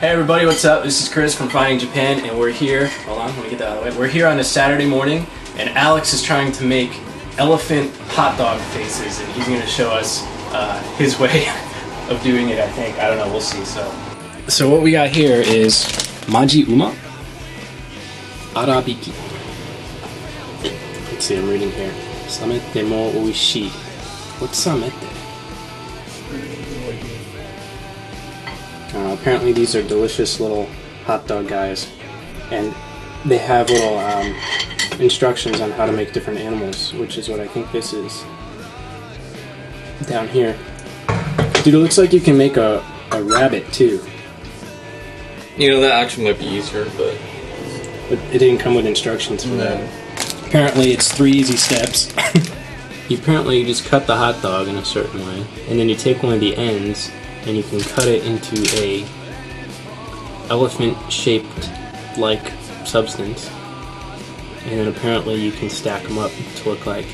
[0.00, 0.82] Hey everybody, what's up?
[0.82, 2.88] This is Chris from Finding Japan, and we're here.
[3.04, 3.98] Hold on, let me get that out of the way.
[3.98, 5.26] We're here on a Saturday morning,
[5.58, 6.98] and Alex is trying to make
[7.36, 10.24] elephant hot dog faces, and he's going to show us
[10.54, 11.48] uh, his way
[12.08, 12.58] of doing it.
[12.58, 13.30] I think I don't know.
[13.30, 13.62] We'll see.
[13.66, 13.94] So,
[14.48, 15.84] so what we got here is
[16.28, 16.96] maji uma
[18.54, 19.12] arabiki.
[21.12, 21.36] Let's see.
[21.36, 21.92] I'm reading here.
[22.26, 23.68] Samete mo oishii.
[24.40, 25.19] What's samete?
[28.94, 30.66] Uh, apparently, these are delicious little
[31.04, 31.88] hot dog guys,
[32.50, 32.74] and
[33.24, 34.34] they have little um,
[35.00, 38.24] instructions on how to make different animals, which is what I think this is
[40.06, 40.58] down here.
[41.62, 44.02] Dude, it looks like you can make a, a rabbit too,
[45.56, 47.16] You know, that actually might be easier, but
[48.08, 49.88] but it didn't come with instructions for that.
[50.46, 52.12] Apparently, it's three easy steps.
[53.08, 56.24] you apparently just cut the hot dog in a certain way, and then you take
[56.24, 57.12] one of the ends
[57.46, 59.04] and you can cut it into a
[60.48, 61.70] elephant-shaped
[62.18, 62.52] like
[62.84, 63.48] substance,
[64.64, 67.06] and then apparently you can stack them up to look like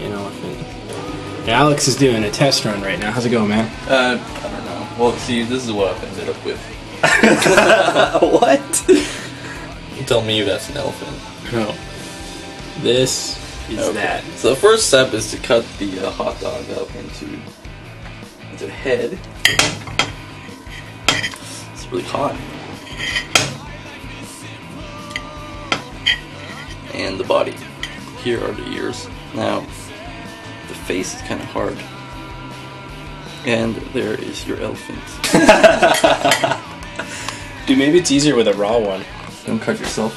[0.00, 1.48] an elephant.
[1.48, 3.10] Alex is doing a test run right now.
[3.10, 3.66] How's it going, man?
[3.88, 4.88] uh, I don't know.
[4.98, 6.60] Well, see, this is what I've ended up with.
[8.22, 10.06] what?
[10.06, 11.52] Tell me that's an elephant.
[11.52, 11.74] No.
[12.82, 13.38] This
[13.70, 13.92] is Okay.
[13.94, 14.24] that.
[14.36, 17.40] So the first step is to cut the uh, hot dog up into into
[18.58, 19.18] the head.
[21.72, 22.34] It's really hot.
[26.94, 27.54] And the body.
[28.22, 29.08] Here are the ears.
[29.34, 31.78] Now, the face is kind of hard.
[33.46, 34.98] And there is your elephant.
[37.66, 39.04] Dude, maybe it's easier with a raw one.
[39.46, 40.14] Don't cut yourself.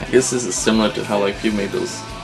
[0.00, 2.17] I guess this is similar to how like you made those, those,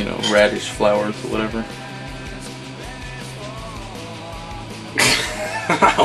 [0.00, 1.60] you know, radish flowers or whatever.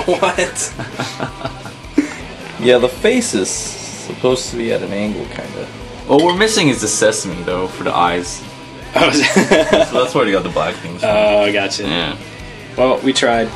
[0.06, 0.74] what?
[2.60, 5.70] Yeah, the face is supposed to be at an angle, kind of.
[6.10, 8.44] What we're missing is the sesame, though, for the eyes.
[8.98, 11.10] Oh, So that's where you got the black things from.
[11.10, 11.84] oh, gotcha.
[11.84, 12.18] yeah.
[12.78, 13.50] Well, we tried.